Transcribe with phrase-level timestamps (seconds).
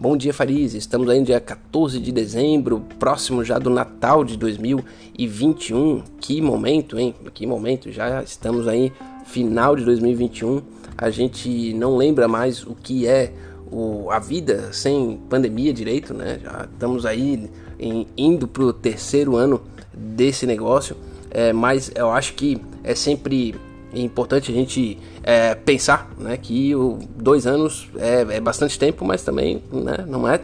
[0.00, 0.74] Bom dia, Fariz.
[0.74, 6.04] Estamos aí no dia 14 de dezembro, próximo já do Natal de 2021.
[6.20, 7.12] Que momento, hein?
[7.34, 7.90] Que momento.
[7.90, 8.92] Já estamos aí
[9.26, 10.62] final de 2021.
[10.96, 13.32] A gente não lembra mais o que é
[13.72, 16.38] o, a vida sem pandemia direito, né?
[16.40, 19.60] Já estamos aí em, indo para o terceiro ano
[19.92, 20.96] desse negócio.
[21.28, 23.56] É, mas eu acho que é sempre
[23.94, 29.22] importante a gente é, pensar né, que o, dois anos é, é, bastante tempo, mas
[29.22, 30.40] também né, não é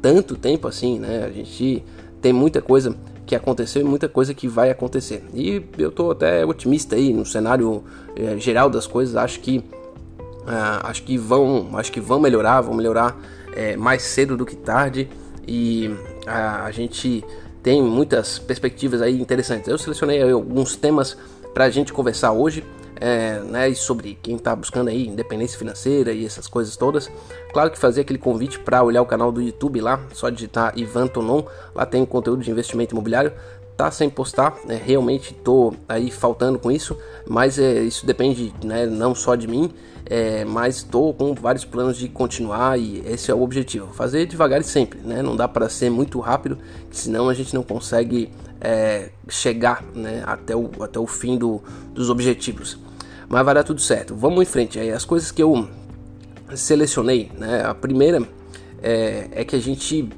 [0.00, 0.98] tanto tempo assim.
[0.98, 1.24] Né?
[1.24, 1.84] A gente
[2.20, 2.96] tem muita coisa
[3.26, 5.22] que aconteceu e muita coisa que vai acontecer.
[5.34, 9.16] E eu estou até otimista aí no cenário é, geral das coisas.
[9.16, 13.20] Acho que uh, acho que vão acho que vão melhorar, vão melhorar
[13.54, 15.08] é, mais cedo do que tarde
[15.46, 15.90] e
[16.26, 17.24] a gente
[17.62, 19.68] tem muitas perspectivas aí interessantes.
[19.68, 21.16] Eu selecionei alguns temas
[21.52, 22.62] para a gente conversar hoje
[23.00, 27.10] é, né, sobre quem está buscando aí independência financeira e essas coisas todas.
[27.52, 31.06] Claro que fazer aquele convite para olhar o canal do YouTube lá, só digitar Ivan
[31.06, 33.32] Tonon, lá tem conteúdo de investimento imobiliário.
[33.76, 36.96] Tá sem postar, né, realmente tô aí faltando com isso,
[37.28, 39.70] mas é, isso depende né, não só de mim,
[40.06, 43.92] é, mas estou com vários planos de continuar e esse é o objetivo.
[43.92, 45.20] Fazer devagar e sempre, né?
[45.20, 46.56] Não dá para ser muito rápido,
[46.90, 51.60] senão a gente não consegue é, chegar né, até, o, até o fim do,
[51.92, 52.78] dos objetivos.
[53.28, 54.14] Mas vai dar tudo certo.
[54.14, 54.78] Vamos em frente.
[54.78, 55.68] As coisas que eu
[56.54, 57.64] selecionei, né?
[57.64, 58.22] A primeira
[58.82, 60.08] é, é que a gente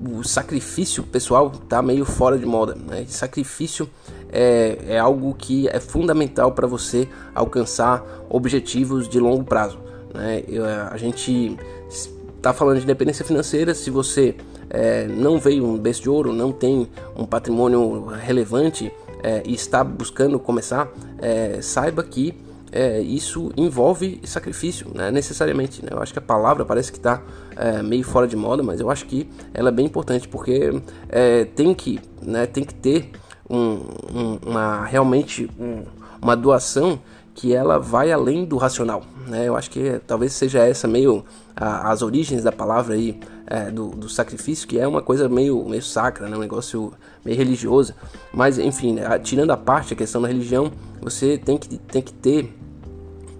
[0.00, 2.74] o sacrifício pessoal tá meio fora de moda.
[2.74, 3.04] Né?
[3.08, 3.88] Sacrifício
[4.30, 9.78] é, é algo que é fundamental para você alcançar objetivos de longo prazo.
[10.12, 10.44] Né?
[10.46, 11.56] Eu, a gente
[11.88, 13.74] está falando de independência financeira.
[13.74, 14.36] Se você
[14.70, 19.82] é, não veio um berço de ouro, não tem um patrimônio relevante é, e está
[19.82, 22.43] buscando começar, é, saiba que
[22.74, 25.08] é, isso envolve sacrifício, né?
[25.08, 25.80] necessariamente.
[25.80, 25.90] Né?
[25.92, 27.22] Eu acho que a palavra parece que está
[27.54, 31.44] é, meio fora de moda, mas eu acho que ela é bem importante porque é,
[31.44, 33.12] tem, que, né, tem que ter
[33.48, 33.78] um,
[34.12, 35.84] um, uma, realmente um,
[36.20, 36.98] uma doação
[37.32, 39.04] que ela vai além do racional.
[39.28, 39.46] Né?
[39.46, 41.24] Eu acho que talvez seja essa meio
[41.54, 45.64] a, as origens da palavra aí é, do, do, sacrifício, que é uma coisa meio,
[45.68, 46.36] meio sacra, né?
[46.36, 46.92] um negócio
[47.24, 47.94] meio religioso.
[48.32, 49.16] Mas enfim, né?
[49.20, 52.63] tirando a parte a questão da religião, você tem que, tem que ter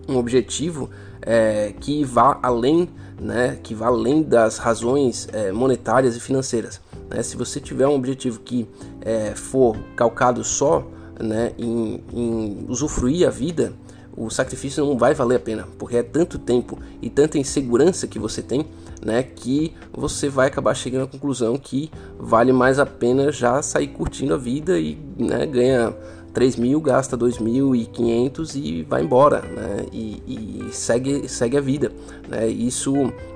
[0.08, 0.90] um objetivo
[1.22, 2.88] é, que vá além,
[3.20, 6.80] né, que vá além das razões é, monetárias e financeiras.
[7.08, 7.22] Né?
[7.22, 8.68] Se você tiver um objetivo que
[9.00, 10.86] é, for calcado só
[11.20, 13.72] né, em, em usufruir a vida,
[14.16, 18.18] o sacrifício não vai valer a pena, porque é tanto tempo e tanta insegurança que
[18.18, 18.66] você tem,
[19.04, 23.88] né, que você vai acabar chegando à conclusão que vale mais a pena já sair
[23.88, 25.94] curtindo a vida e né, ganha
[26.34, 29.86] 3 mil, gasta 2.500 e vai embora, né?
[29.92, 31.92] E, e, segue, segue a vida,
[32.28, 32.48] né?
[32.48, 32.92] Isso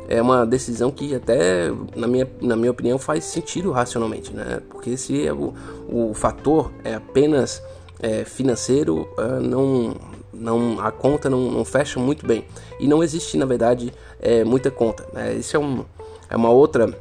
[0.08, 4.60] é uma decisão que até, na minha, na minha opinião, faz sentido racionalmente, né?
[4.68, 5.54] Porque se é o,
[5.88, 7.62] o fator é apenas
[8.00, 9.94] é, financeiro, uh, não,
[10.32, 12.44] não, a conta não, não, fecha muito bem.
[12.80, 15.06] E não existe, na verdade, é, muita conta.
[15.12, 15.34] Né?
[15.34, 15.84] Isso é, um,
[16.28, 16.92] é uma outra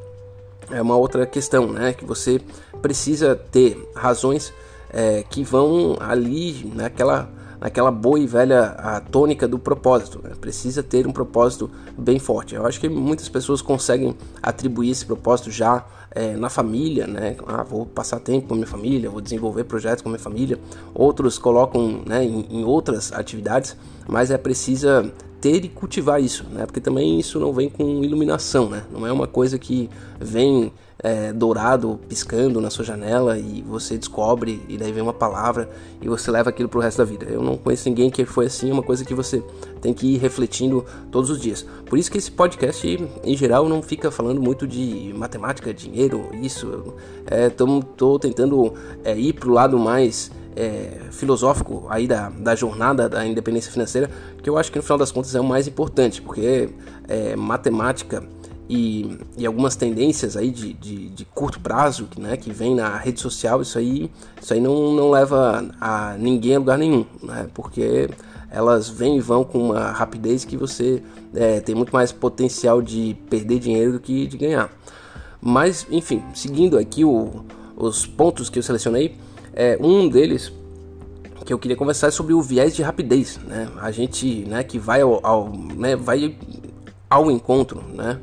[0.70, 1.94] é uma outra questão, né?
[1.94, 2.42] Que você
[2.82, 4.54] precisa ter razões
[4.90, 10.22] é, que vão ali naquela, naquela boa e velha a tônica do propósito.
[10.24, 10.32] Né?
[10.40, 12.56] Precisa ter um propósito bem forte.
[12.56, 17.36] Eu acho que muitas pessoas conseguem atribuir esse propósito já é, na família, né?
[17.46, 20.60] Ah, vou passar tempo com minha família, vou desenvolver projetos com minha família.
[20.94, 23.78] Outros colocam né, em, em outras atividades,
[24.08, 26.66] mas é precisa ter e cultivar isso, né?
[26.66, 28.84] Porque também isso não vem com iluminação, né?
[28.92, 29.90] Não é uma coisa que
[30.20, 35.70] vem é, dourado piscando na sua janela e você descobre e daí vem uma palavra
[36.02, 37.26] e você leva aquilo pro resto da vida.
[37.26, 39.44] Eu não conheço ninguém que foi assim, é uma coisa que você
[39.82, 41.66] tem que ir refletindo todos os dias.
[41.86, 42.88] Por isso que esse podcast,
[43.24, 46.96] em geral, não fica falando muito de matemática, dinheiro, isso.
[47.26, 48.74] É, tô, tô tentando
[49.04, 54.10] é, ir pro lado mais é, filosófico aí da, da jornada da independência financeira,
[54.42, 56.70] que eu acho que no final das contas é o mais importante, porque
[57.08, 58.24] é, matemática
[58.68, 63.22] e, e, algumas tendências aí de, de, de, curto prazo né, que vem na rede
[63.22, 64.12] social, isso aí,
[64.42, 68.10] isso aí não, não leva a ninguém a lugar nenhum, né, porque
[68.50, 71.02] elas vêm e vão com uma rapidez que você
[71.34, 74.70] é, tem muito mais potencial de perder dinheiro do que de ganhar.
[75.40, 77.46] Mas, enfim, seguindo aqui o,
[77.76, 79.16] os pontos que eu selecionei,
[79.58, 80.54] é, um deles
[81.44, 83.68] que eu queria conversar é sobre o viés de rapidez, né?
[83.78, 86.38] A gente, né, que vai ao, ao né, vai
[87.10, 88.20] ao encontro, né?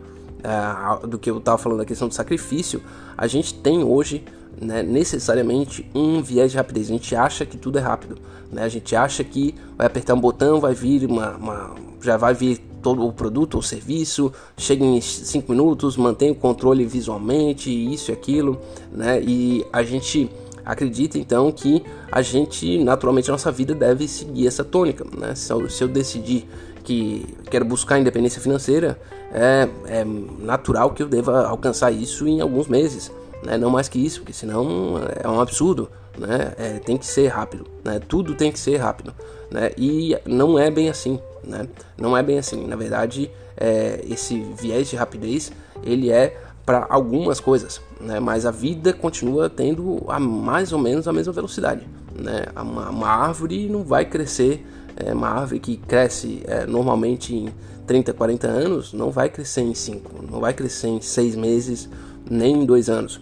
[1.09, 2.83] do que eu estava falando da questão do sacrifício,
[3.17, 4.23] a gente tem hoje
[4.61, 6.91] né, necessariamente um viés de rapidez.
[6.91, 8.19] A gente acha que tudo é rápido.
[8.53, 8.63] Né?
[8.63, 12.59] A gente acha que vai apertar um botão, vai vir uma, uma já vai vir
[12.83, 18.13] todo o produto ou serviço, chega em 5 minutos, mantém o controle visualmente, isso e
[18.13, 18.61] aquilo,
[18.93, 19.23] né?
[19.23, 20.31] E a gente
[20.65, 25.35] acredita então que a gente, naturalmente, a nossa vida deve seguir essa tônica, né?
[25.35, 26.49] Se eu, se eu decidir
[26.83, 28.99] que quero buscar independência financeira,
[29.33, 33.11] é, é natural que eu deva alcançar isso em alguns meses,
[33.43, 33.57] né?
[33.57, 36.53] Não mais que isso, porque senão é um absurdo, né?
[36.57, 38.01] É, tem que ser rápido, né?
[38.07, 39.15] Tudo tem que ser rápido,
[39.51, 39.71] né?
[39.77, 41.67] E não é bem assim, né?
[41.99, 42.67] Não é bem assim.
[42.67, 45.53] Na verdade, é, esse viés de rapidez
[45.83, 48.19] ele é para algumas coisas, né?
[48.21, 52.47] Mas a vida continua tendo a mais ou menos a mesma velocidade, né?
[52.57, 54.65] Uma, uma árvore não vai crescer,
[54.97, 57.49] é, uma árvore que cresce é, normalmente em
[57.87, 61.89] 30, 40 anos, não vai crescer em 5, não vai crescer em 6 meses,
[62.29, 63.21] nem em 2 anos.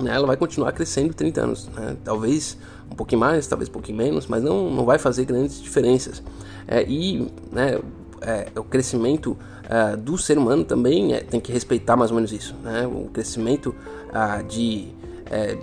[0.00, 0.14] Né?
[0.14, 1.96] Ela vai continuar crescendo 30 anos, né?
[2.02, 2.56] talvez
[2.90, 6.22] um pouquinho mais, talvez um pouquinho menos, mas não, não vai fazer grandes diferenças.
[6.66, 7.78] É, e né,
[8.20, 12.32] é, o crescimento uh, do ser humano também é, tem que respeitar mais ou menos
[12.32, 12.54] isso.
[12.62, 12.86] Né?
[12.86, 13.74] O crescimento
[14.10, 14.88] uh, de,
[15.30, 15.56] é,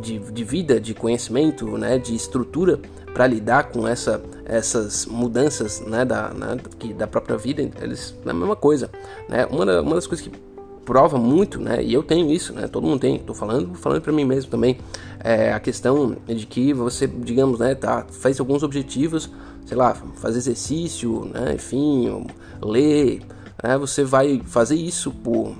[0.00, 2.80] de, de, vida, de conhecimento, né, de estrutura
[3.12, 6.56] para lidar com essa, essas mudanças né, da, né,
[6.96, 8.90] da própria vida, eles é a mesma coisa.
[9.28, 9.46] Né?
[9.46, 10.30] Uma, uma das coisas que
[10.86, 11.82] prova muito, né?
[11.82, 12.68] E eu tenho isso, né?
[12.68, 13.18] Todo mundo tem.
[13.18, 14.78] Tô falando, falando para mim mesmo também.
[15.18, 19.28] É a questão de que você, digamos, né, tá, faz alguns objetivos,
[19.66, 21.54] sei lá, fazer exercício, né?
[21.54, 22.26] Enfim,
[22.62, 23.20] ler.
[23.62, 23.76] Né?
[23.76, 25.54] Você vai fazer isso por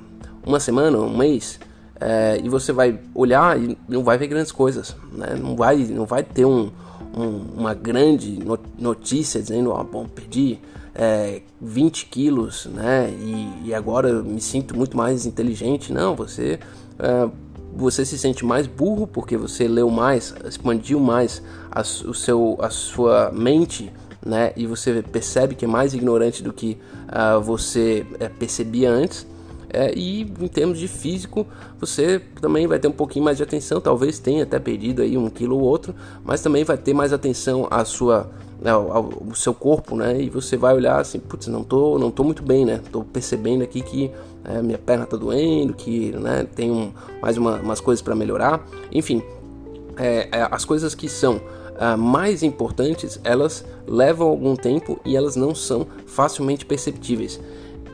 [0.47, 1.59] uma semana, um mês.
[1.99, 5.35] É, e você vai olhar e não vai ver grandes coisas, né?
[5.35, 6.71] Não vai, não vai ter um,
[7.17, 8.39] um, uma grande
[8.79, 10.59] notícia dizendo, ó, oh, bom, perdi
[10.95, 13.11] é, 20 quilos, né?
[13.11, 15.93] E, e, agora me sinto muito mais inteligente.
[15.93, 16.61] Não, você
[16.99, 17.29] é,
[17.77, 21.43] você se sente mais burro porque você leu mais, expandiu mais
[21.77, 23.93] a, o seu, a sua mente,
[24.25, 24.53] né?
[24.57, 29.27] E você percebe que é mais ignorante do que uh, você é, percebia antes.
[29.69, 31.47] É, e em termos de físico,
[31.79, 35.29] você também vai ter um pouquinho mais de atenção, talvez tenha até perdido aí um
[35.29, 35.95] quilo ou outro,
[36.25, 38.31] mas também vai ter mais atenção à sua
[38.65, 40.23] ao, ao, seu corpo, né?
[40.23, 42.81] E você vai olhar assim, putz, não tô, não tô muito bem, né?
[42.91, 44.11] Tô percebendo aqui que
[44.45, 48.65] é, minha perna tá doendo, que né, tem um, mais uma, umas coisas para melhorar.
[48.91, 49.23] Enfim,
[49.99, 51.41] é, é, as coisas que são
[51.77, 57.41] uh, mais importantes, elas levam algum tempo e elas não são facilmente perceptíveis.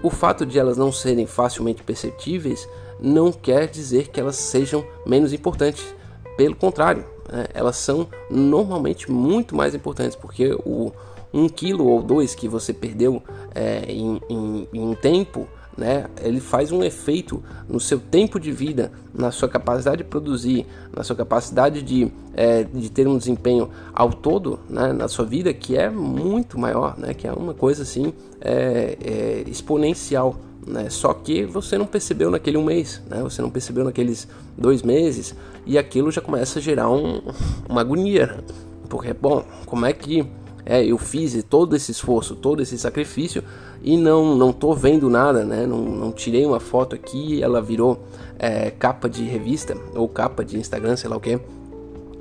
[0.02, 2.68] O fato de elas não serem facilmente perceptíveis
[3.00, 5.94] não quer dizer que elas sejam menos importantes.
[6.36, 10.92] Pelo contrário, né, elas são normalmente muito mais importantes, porque o
[11.32, 13.22] um quilo ou dois que você perdeu
[13.54, 18.92] é, em, em, em tempo, né, ele faz um efeito no seu tempo de vida,
[19.14, 24.12] na sua capacidade de produzir, na sua capacidade de, é, de ter um desempenho ao
[24.12, 28.12] todo né, na sua vida que é muito maior, né, que é uma coisa assim
[28.40, 30.36] é, é exponencial.
[30.66, 30.88] Né?
[30.90, 33.20] Só que você não percebeu naquele um mês, né?
[33.22, 35.34] você não percebeu naqueles dois meses,
[35.66, 37.20] e aquilo já começa a gerar um,
[37.68, 38.44] uma agonia.
[38.88, 40.24] Porque, bom, como é que
[40.64, 43.42] é, eu fiz todo esse esforço, todo esse sacrifício
[43.82, 45.66] e não não tô vendo nada, né?
[45.66, 48.00] Não, não tirei uma foto aqui, ela virou
[48.38, 51.38] é, capa de revista ou capa de Instagram, sei lá o que.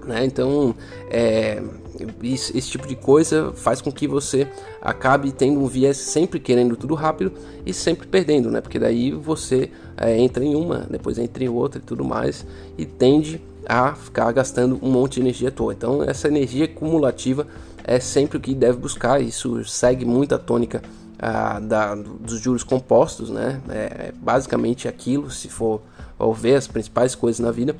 [0.05, 0.25] Né?
[0.25, 0.73] Então,
[1.09, 1.61] é,
[2.23, 4.47] esse, esse, tipo de coisa faz com que você
[4.81, 7.31] acabe tendo um viés sempre querendo tudo rápido
[7.65, 8.61] e sempre perdendo, né?
[8.61, 12.45] Porque daí você é, entra em uma, depois entra em outra e tudo mais
[12.77, 15.73] e tende a ficar gastando um monte de energia à toa.
[15.73, 17.45] Então, essa energia cumulativa
[17.83, 19.21] é sempre o que deve buscar.
[19.21, 20.81] Isso segue muito a tônica
[21.19, 23.61] ah, da, dos juros compostos, né?
[23.69, 25.81] É, é basicamente aquilo, se for
[26.35, 27.75] ver as principais coisas na vida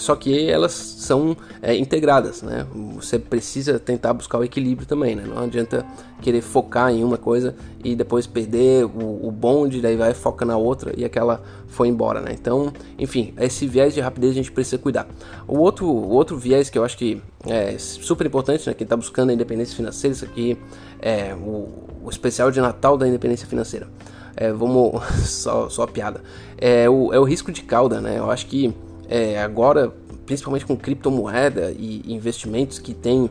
[0.00, 2.66] só que elas são é, integradas, né?
[2.94, 5.24] Você precisa tentar buscar o equilíbrio também, né?
[5.26, 5.84] Não adianta
[6.20, 7.54] querer focar em uma coisa
[7.84, 12.20] e depois perder o, o bonde, daí vai foca na outra e aquela foi embora,
[12.20, 12.32] né?
[12.32, 15.06] Então, enfim, esse viés de rapidez a gente precisa cuidar.
[15.46, 18.74] O outro, o outro viés que eu acho que é super importante, né?
[18.74, 20.58] Quem está buscando a independência financeira, isso aqui
[21.00, 21.68] é o,
[22.04, 23.88] o especial de Natal da independência financeira.
[24.36, 26.22] É, vamos, só, só piada.
[26.58, 28.18] É o, é o risco de cauda, né?
[28.18, 28.74] Eu acho que
[29.10, 29.92] é, agora,
[30.24, 33.28] principalmente com criptomoeda e investimentos que têm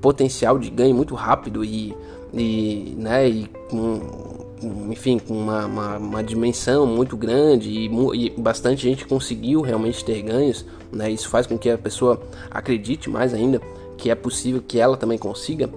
[0.00, 1.94] potencial de ganho muito rápido e,
[2.32, 4.00] e, né, e com,
[4.90, 10.22] enfim, com uma, uma, uma, dimensão muito grande e, e, bastante gente conseguiu realmente ter
[10.22, 12.18] ganhos, né, isso faz com que a pessoa
[12.50, 13.60] acredite mais ainda
[13.98, 15.68] que é possível que ela também consiga.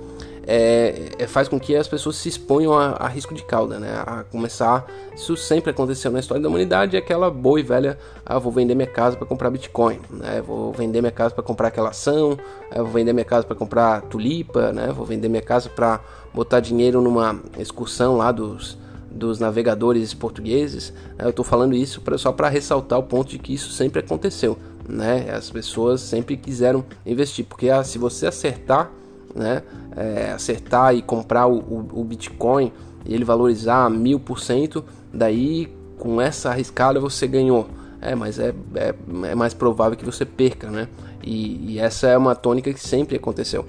[0.45, 3.91] É, é, faz com que as pessoas se exponham a, a, risco de cauda, né?
[4.05, 8.39] A começar, isso sempre aconteceu na história da humanidade, é aquela boa e velha, ah,
[8.39, 10.41] vou vender minha casa para comprar Bitcoin, né?
[10.41, 12.37] Vou vender minha casa para comprar aquela ação,
[12.71, 14.91] eh, vou vender minha casa para comprar tulipa, né?
[14.91, 15.99] Vou vender minha casa para
[16.33, 18.79] botar dinheiro numa excursão lá dos
[19.13, 20.93] dos navegadores portugueses.
[21.17, 21.25] Né?
[21.25, 24.57] Eu estou falando isso pra, só para ressaltar o ponto de que isso sempre aconteceu,
[24.87, 25.29] né?
[25.31, 28.89] As pessoas sempre quiseram investir, porque ah, se você acertar
[29.35, 29.63] né,
[29.95, 32.71] é, acertar e comprar o, o, o Bitcoin
[33.05, 34.83] e ele valorizar mil por cento,
[35.13, 37.67] daí com essa arriscada você ganhou.
[38.01, 38.95] É, mas é, é,
[39.29, 40.87] é mais provável que você perca, né?
[41.23, 43.63] E, e essa é uma tônica que sempre aconteceu.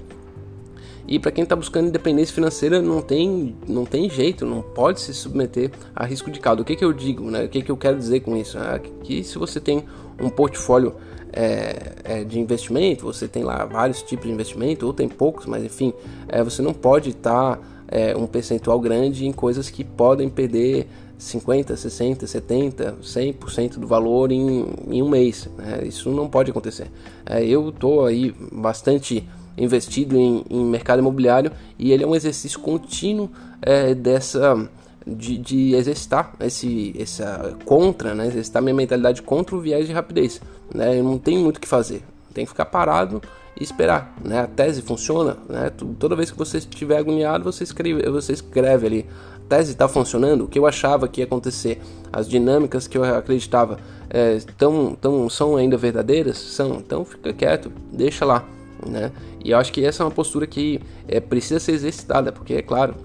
[1.07, 5.13] E para quem está buscando independência financeira, não tem, não tem jeito, não pode se
[5.13, 6.63] submeter a risco de cauda.
[6.63, 7.43] O que, que eu digo, né?
[7.43, 8.57] O que, que eu quero dizer com isso?
[8.57, 9.83] É que se você tem
[10.19, 10.95] um portfólio
[11.33, 15.63] é, é, de investimento, você tem lá vários tipos de investimento, ou tem poucos, mas
[15.63, 15.93] enfim,
[16.27, 17.73] é, você não pode estar tá,
[18.17, 20.87] um percentual grande em coisas que podem perder
[21.23, 25.49] 50, 60, 70, 100% do valor em, em um mês.
[25.57, 25.85] Né?
[25.85, 26.91] Isso não pode acontecer.
[27.25, 32.59] É, eu estou aí bastante investido em, em, mercado imobiliário e ele é um exercício
[32.59, 33.29] contínuo
[33.61, 34.69] é, dessa
[35.05, 40.41] de, de, exercitar esse essa contra, né, exercitar minha mentalidade contra o viés de rapidez.
[40.73, 41.01] Né?
[41.01, 42.03] Não tenho muito o que fazer.
[42.33, 43.21] Tem que ficar parado
[43.59, 44.15] e esperar.
[44.23, 44.41] Né?
[44.41, 45.37] A tese funciona.
[45.47, 45.71] Né?
[45.99, 49.05] Toda vez que você estiver agoniado, você escreve, você escreve ali.
[49.45, 50.45] A tese está funcionando.
[50.45, 53.77] O que eu achava que ia acontecer, as dinâmicas que eu acreditava,
[54.09, 56.37] é, tão, tão, são ainda verdadeiras?
[56.37, 56.75] São.
[56.75, 58.45] Então fica quieto, deixa lá.
[58.85, 59.11] Né?
[59.43, 62.61] E eu acho que essa é uma postura que é, precisa ser exercitada, porque é
[62.61, 62.95] claro,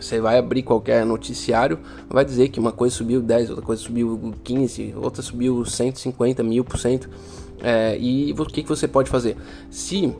[0.00, 1.78] você vai abrir qualquer noticiário,
[2.08, 6.64] vai dizer que uma coisa subiu 10, outra coisa subiu 15, outra subiu 150 mil
[6.64, 7.08] por cento.
[7.60, 9.36] É, e o que, que você pode fazer?
[9.70, 10.14] Se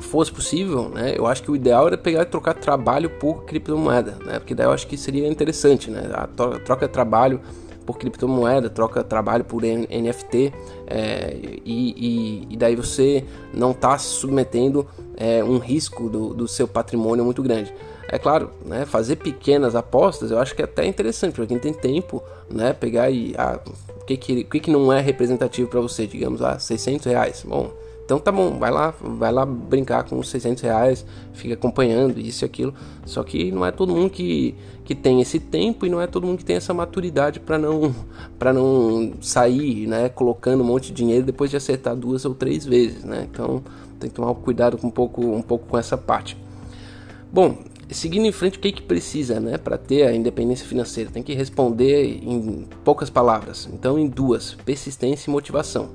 [0.00, 4.18] fosse possível, né, eu acho que o ideal era pegar e trocar trabalho por criptomoeda,
[4.24, 6.26] né, porque daí eu acho que seria interessante, né, a
[6.58, 7.40] troca de trabalho
[7.86, 10.52] por criptomoeda, troca trabalho por NFT
[10.86, 14.86] é, e, e, e, daí você não está submetendo
[15.16, 17.72] é, um risco do, do seu patrimônio muito grande.
[18.14, 21.74] É claro, né, fazer pequenas apostas eu acho que é até interessante para quem tem
[21.74, 23.58] tempo, né, pegar e ah,
[24.00, 27.44] o que que, que, que não é representativo para você, digamos, ah, 600 reais.
[27.44, 27.72] Bom,
[28.04, 32.44] então tá bom, vai lá, vai lá brincar com os 600 reais, fica acompanhando isso
[32.44, 32.72] e aquilo.
[33.04, 34.54] Só que não é todo mundo que,
[34.84, 37.92] que tem esse tempo e não é todo mundo que tem essa maturidade para não
[38.38, 42.64] para não sair, né, colocando um monte de dinheiro depois de acertar duas ou três
[42.64, 43.26] vezes, né?
[43.28, 43.60] Então
[43.98, 46.36] tem que tomar cuidado com um pouco um pouco com essa parte.
[47.32, 47.58] Bom,
[47.94, 51.10] seguindo em frente, o que, que precisa né, para ter a independência financeira?
[51.10, 53.68] Tem que responder em poucas palavras.
[53.72, 55.90] Então, em duas: persistência e motivação.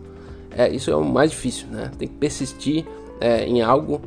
[0.55, 1.91] É, isso é o mais difícil, né?
[1.97, 2.85] Tem que persistir
[3.21, 4.01] é, em algo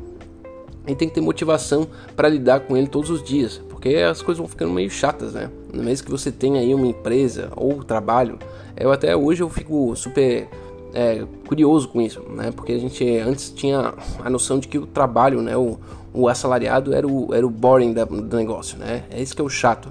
[0.85, 4.39] e tem que ter motivação para lidar com ele todos os dias, porque as coisas
[4.39, 5.49] vão ficando meio chatas, né?
[5.73, 8.37] Mês que você tem aí uma empresa ou trabalho,
[8.75, 10.49] eu até hoje eu fico super
[10.93, 12.51] é, curioso com isso, né?
[12.51, 15.77] Porque a gente antes tinha a noção de que o trabalho, né, o,
[16.13, 19.03] o assalariado era o, era o boring da, do negócio, né?
[19.09, 19.89] É isso que é o chato.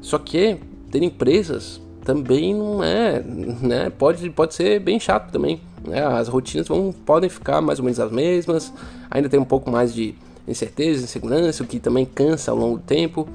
[0.00, 0.58] Só que
[0.90, 3.90] ter empresas também não é, né?
[3.90, 5.60] Pode, pode ser bem chato também.
[5.86, 6.04] Né?
[6.04, 8.72] As rotinas vão, podem ficar mais ou menos as mesmas,
[9.10, 10.14] ainda tem um pouco mais de
[10.46, 13.28] incerteza, insegurança, o que também cansa ao longo do tempo.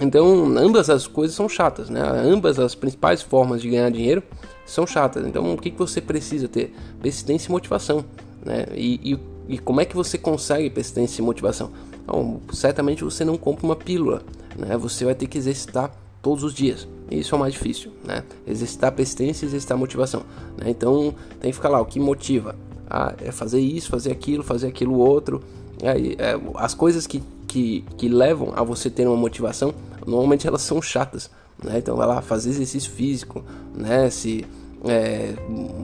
[0.00, 2.00] Então, ambas as coisas são chatas, né?
[2.00, 4.22] Ambas as principais formas de ganhar dinheiro
[4.64, 5.26] são chatas.
[5.26, 6.74] Então, o que, que você precisa ter?
[7.02, 8.04] Persistência e motivação,
[8.44, 8.66] né?
[8.74, 11.70] E, e e como é que você consegue persistência e motivação?
[12.06, 14.22] Bom, certamente você não compra uma pílula,
[14.56, 14.76] né?
[14.76, 15.90] Você vai ter que exercitar
[16.20, 16.86] todos os dias.
[17.10, 18.22] Isso é o mais difícil, né?
[18.46, 20.22] Exercitar persistência e exercitar motivação.
[20.58, 20.68] Né?
[20.68, 22.54] Então tem que ficar lá, o que motiva?
[22.88, 25.42] Ah, é fazer isso, fazer aquilo, fazer aquilo outro.
[25.80, 29.72] É, as coisas que, que, que levam a você ter uma motivação,
[30.08, 31.30] normalmente elas são chatas.
[31.62, 31.78] Né?
[31.78, 34.08] Então vai lá fazer exercício físico, né?
[34.10, 34.46] Se
[34.84, 35.34] é,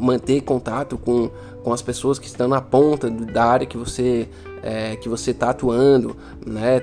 [0.00, 1.31] manter contato com,
[1.62, 4.28] com as pessoas que estão na ponta da área que você
[4.62, 6.81] é, que você está atuando, né?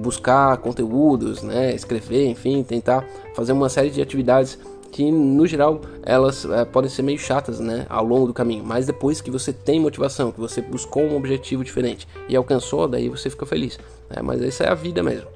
[0.00, 1.74] buscar conteúdos, né?
[1.74, 4.56] escrever, enfim, tentar fazer uma série de atividades
[4.92, 7.86] que no geral elas é, podem ser meio chatas né?
[7.88, 11.64] ao longo do caminho, mas depois que você tem motivação, que você buscou um objetivo
[11.64, 13.80] diferente e alcançou, daí você fica feliz.
[14.08, 14.22] Né?
[14.22, 15.26] Mas essa é a vida mesmo.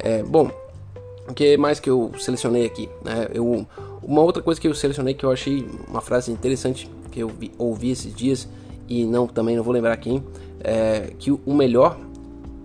[0.00, 0.50] É, bom,
[1.28, 2.88] o que mais que eu selecionei aqui?
[3.04, 3.28] Né?
[3.32, 3.66] Eu
[4.02, 7.50] uma outra coisa que eu selecionei que eu achei uma frase interessante que eu vi,
[7.58, 8.48] ouvi esses dias
[8.88, 10.22] e não também não vou lembrar quem
[10.60, 11.98] é que o melhor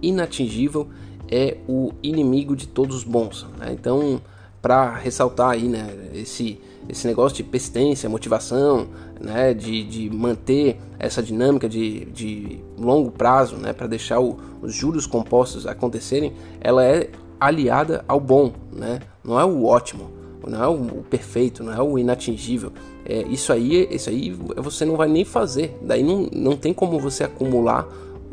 [0.01, 0.87] inatingível
[1.29, 3.47] é o inimigo de todos os bons.
[3.57, 3.71] Né?
[3.71, 4.21] Então
[4.61, 8.87] para ressaltar aí, né, esse, esse negócio de persistência, motivação,
[9.19, 14.73] né, de, de manter essa dinâmica de, de longo prazo, né, para deixar o, os
[14.73, 17.09] juros compostos acontecerem, ela é
[17.41, 20.11] aliada ao bom, né, não é o ótimo,
[20.47, 22.71] não é o perfeito, não é o inatingível.
[23.03, 25.77] É, isso aí, isso aí você não vai nem fazer.
[25.81, 27.87] Daí não, não tem como você acumular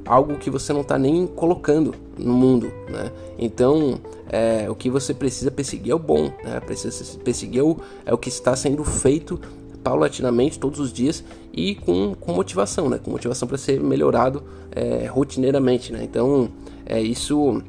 [0.06, 3.12] algo que você não está nem colocando no mundo, né?
[3.38, 6.60] Então, é, o que você precisa perseguir é o bom, né?
[6.60, 9.38] Precisa perseguir o, é o que está sendo feito
[9.82, 11.22] paulatinamente todos os dias
[11.52, 12.98] e com, com motivação, né?
[13.02, 16.02] Com motivação para ser melhorado é, rotineiramente, né?
[16.02, 16.48] Então,
[16.86, 17.62] é isso.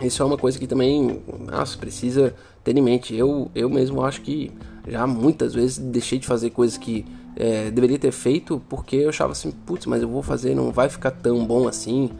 [0.00, 3.14] Isso é uma coisa que também, nossa, precisa ter em mente.
[3.14, 4.52] Eu, eu mesmo acho que
[4.86, 9.32] já muitas vezes deixei de fazer coisas que é, deveria ter feito porque eu achava
[9.32, 12.10] assim, putz, mas eu vou fazer, não vai ficar tão bom assim.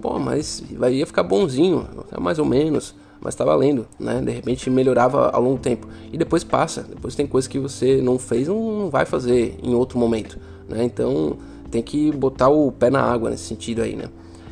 [0.00, 1.86] Bom, mas vai, ia ficar bonzinho,
[2.18, 4.20] mais ou menos, mas tá valendo, né?
[4.20, 5.86] De repente melhorava ao longo do tempo.
[6.12, 9.98] E depois passa, depois tem coisas que você não fez, não vai fazer em outro
[9.98, 10.82] momento, né?
[10.84, 11.36] Então
[11.70, 14.06] tem que botar o pé na água nesse sentido aí, né?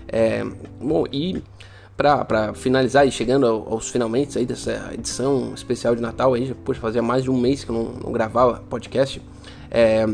[0.07, 0.45] É,
[0.81, 1.43] bom, e
[2.01, 7.03] para finalizar e chegando aos finalmente aí dessa edição especial de Natal aí, poxa, fazia
[7.03, 9.21] mais de um mês que eu não, não gravava podcast.
[9.71, 10.07] É,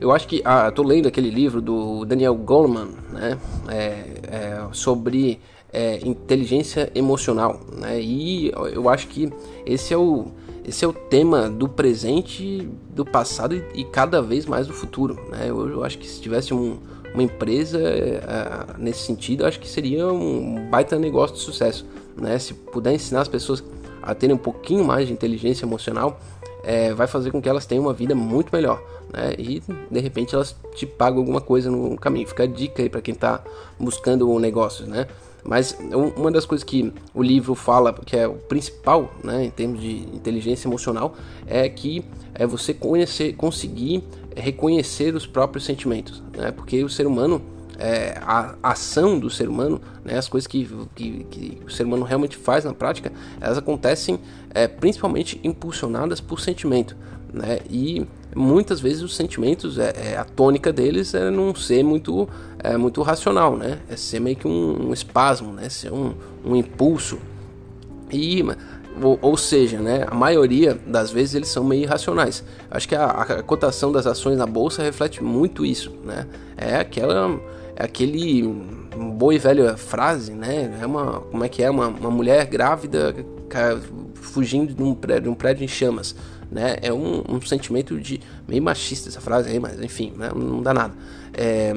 [0.00, 3.38] eu acho que ah, tô lendo aquele livro do Daniel Goleman, né,
[3.68, 5.40] é, é, sobre
[5.72, 9.32] é, inteligência emocional, né, e eu acho que
[9.64, 10.26] esse é o
[10.66, 15.20] esse é o tema do presente, do passado e, e cada vez mais do futuro,
[15.30, 15.44] né.
[15.46, 16.78] Eu, eu acho que se tivesse um
[17.14, 21.86] uma empresa uh, nesse sentido, acho que seria um baita negócio de sucesso.
[22.16, 22.38] Né?
[22.38, 23.62] Se puder ensinar as pessoas
[24.02, 26.20] a terem um pouquinho mais de inteligência emocional,
[26.64, 28.82] é, vai fazer com que elas tenham uma vida muito melhor.
[29.12, 29.34] Né?
[29.38, 32.26] E de repente elas te pagam alguma coisa no caminho.
[32.26, 33.42] Fica a dica aí para quem está
[33.78, 34.88] buscando negócios.
[34.88, 35.06] Né?
[35.44, 35.76] Mas
[36.16, 39.98] uma das coisas que o livro fala, que é o principal né, em termos de
[40.14, 41.14] inteligência emocional,
[41.46, 42.02] é que
[42.34, 44.02] é você conhecer, conseguir
[44.36, 46.50] reconhecer os próprios sentimentos, né?
[46.50, 47.42] Porque o ser humano,
[47.78, 52.04] é, a ação do ser humano, né, as coisas que, que, que, o ser humano
[52.04, 54.18] realmente faz na prática, elas acontecem
[54.50, 56.96] é, principalmente impulsionadas por sentimento,
[57.32, 57.60] né?
[57.68, 62.76] E muitas vezes os sentimentos, é, é, a tônica deles é não ser muito, é,
[62.76, 63.80] muito racional, né?
[63.88, 65.68] É ser meio que um, um espasmo, né?
[65.68, 66.14] Ser um,
[66.44, 67.18] um impulso.
[68.12, 68.44] E
[69.02, 72.44] ou, ou, seja, né, a maioria das vezes eles são meio irracionais.
[72.70, 76.26] Acho que a, a, cotação das ações na bolsa reflete muito isso, né?
[76.56, 77.40] É aquela
[77.76, 78.42] é aquele
[79.14, 80.78] boa e velha frase, né?
[80.80, 83.14] É uma como é que é uma, uma mulher grávida
[84.14, 86.14] fugindo de um prédio, um prédio em chamas,
[86.50, 86.76] né?
[86.82, 90.30] É um, um sentimento de meio machista essa frase aí, mas enfim, né?
[90.34, 90.94] não dá nada.
[91.32, 91.74] É,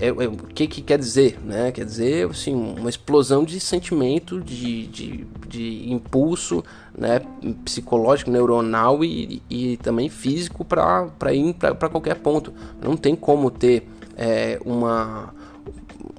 [0.00, 1.38] é, é, o que, que quer dizer?
[1.44, 1.70] Né?
[1.70, 6.64] Quer dizer assim, uma explosão de sentimento, de, de, de impulso
[6.96, 7.20] né?
[7.64, 12.52] psicológico, neuronal e, e também físico para ir para qualquer ponto.
[12.80, 15.32] Não tem como ter é, uma,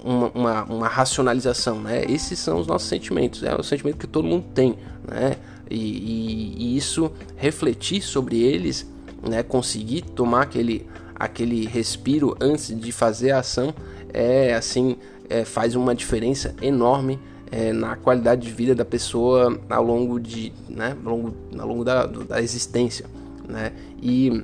[0.04, 1.82] uma, uma, uma, racionalização.
[1.82, 2.06] Né?
[2.06, 4.78] Esses são os nossos sentimentos, é o sentimento que todo mundo tem.
[5.08, 5.38] Né?
[5.70, 8.90] E, e, e isso, refletir sobre eles,
[9.28, 9.44] né?
[9.44, 13.74] conseguir tomar aquele aquele respiro antes de fazer a ação
[14.14, 14.98] é assim
[15.30, 17.20] é, faz uma diferença enorme
[17.52, 21.84] é, na qualidade de vida da pessoa ao longo de né ao longo, ao longo
[21.84, 23.06] da, da existência
[23.48, 23.74] né?
[24.02, 24.44] E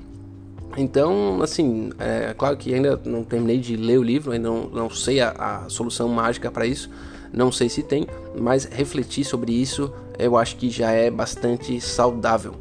[0.78, 4.90] então assim é claro que ainda não terminei de ler o livro ainda não, não
[4.90, 5.32] sei a,
[5.66, 6.90] a solução mágica para isso
[7.34, 12.54] não sei se tem mas refletir sobre isso eu acho que já é bastante saudável.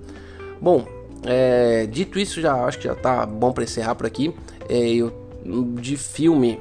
[0.63, 0.87] Bom
[1.25, 4.35] é, dito isso, já acho que já tá bom para encerrar por aqui.
[4.69, 5.13] É, eu,
[5.81, 6.61] de filme.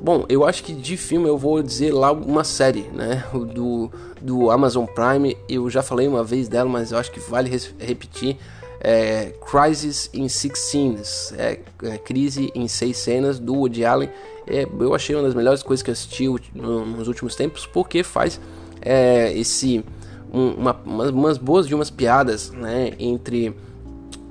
[0.00, 3.24] Bom, eu acho que de filme eu vou dizer lá uma série, né?
[3.32, 5.36] Do, do Amazon Prime.
[5.48, 8.36] Eu já falei uma vez dela, mas eu acho que vale repetir.
[8.80, 14.10] É, Crisis in Six Scenes, é, é, Crise em Seis Cenas, do Woody Allen.
[14.46, 18.38] É, eu achei uma das melhores coisas que eu assisti nos últimos tempos, porque faz
[18.82, 19.82] é, esse
[20.30, 23.54] um, uma, umas boas de umas piadas né, entre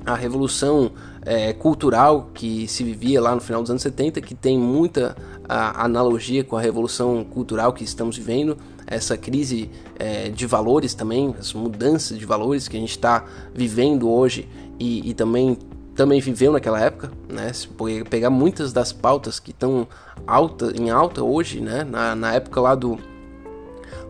[0.05, 0.91] a revolução
[1.25, 5.15] é, cultural que se vivia lá no final dos anos 70, que tem muita
[5.47, 11.33] a, analogia com a revolução cultural que estamos vivendo, essa crise é, de valores também,
[11.39, 14.47] as mudanças de valores que a gente está vivendo hoje
[14.79, 15.57] e, e, também
[15.95, 17.53] também viveu naquela época, né?
[17.53, 17.67] Se
[18.09, 19.87] pegar muitas das pautas que estão
[20.25, 21.83] alta, em alta hoje, né?
[21.83, 22.97] Na, na época lá do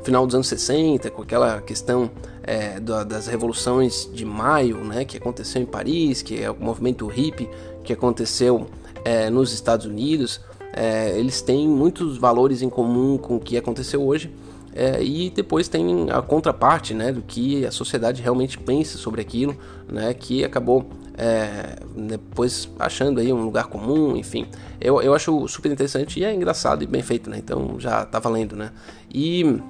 [0.02, 2.10] final dos anos 60, com aquela questão
[2.44, 7.50] é, das revoluções de maio, né, que aconteceu em Paris, que é o movimento hippie
[7.84, 8.68] que aconteceu
[9.04, 10.42] é, nos Estados Unidos,
[10.74, 14.34] é, eles têm muitos valores em comum com o que aconteceu hoje.
[14.76, 19.56] É, e depois tem a contraparte, né, do que a sociedade realmente pensa sobre aquilo,
[19.88, 24.48] né, que acabou é, depois achando aí um lugar comum, enfim.
[24.82, 27.38] Eu, eu acho super interessante e é engraçado e bem feito, né?
[27.38, 28.72] Então já tá valendo, né?
[29.14, 29.62] E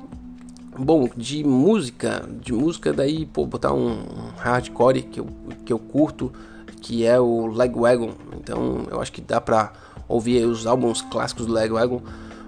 [0.78, 4.04] bom, de música, de música daí, pô, botar um,
[4.38, 5.28] hardcore que eu,
[5.66, 6.32] que eu curto,
[6.82, 8.12] que é o Legwagon.
[8.38, 9.72] Então eu acho que dá pra
[10.08, 12.02] ouvir os álbuns clássicos do Legwagon.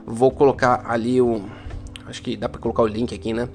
[0.05, 1.43] Vou colocar ali o.
[2.05, 3.49] Acho que dá pra colocar o link aqui, né?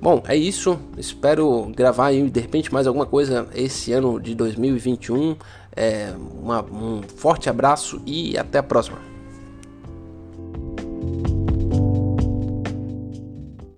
[0.00, 0.78] Bom, é isso.
[0.96, 5.36] Espero gravar aí de repente mais alguma coisa esse ano de 2021.
[5.76, 9.09] É, uma, um forte abraço e até a próxima.